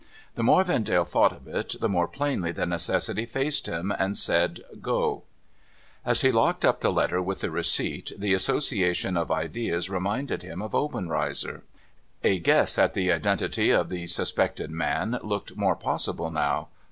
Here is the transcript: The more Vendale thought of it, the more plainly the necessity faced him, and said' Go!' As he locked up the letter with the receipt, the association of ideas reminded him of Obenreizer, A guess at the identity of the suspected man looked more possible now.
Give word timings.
The 0.33 0.41
more 0.41 0.63
Vendale 0.63 1.05
thought 1.05 1.31
of 1.31 1.47
it, 1.47 1.75
the 1.79 1.87
more 1.87 2.07
plainly 2.07 2.51
the 2.51 2.65
necessity 2.65 3.27
faced 3.27 3.67
him, 3.67 3.91
and 3.99 4.17
said' 4.17 4.61
Go!' 4.81 5.25
As 6.11 6.21
he 6.21 6.31
locked 6.31 6.65
up 6.65 6.79
the 6.79 6.91
letter 6.91 7.21
with 7.21 7.41
the 7.41 7.51
receipt, 7.51 8.11
the 8.17 8.33
association 8.33 9.15
of 9.15 9.29
ideas 9.29 9.91
reminded 9.91 10.41
him 10.41 10.59
of 10.59 10.73
Obenreizer, 10.73 11.61
A 12.23 12.39
guess 12.39 12.79
at 12.79 12.95
the 12.95 13.11
identity 13.11 13.69
of 13.69 13.89
the 13.89 14.07
suspected 14.07 14.71
man 14.71 15.19
looked 15.21 15.55
more 15.55 15.75
possible 15.75 16.31
now. 16.31 16.69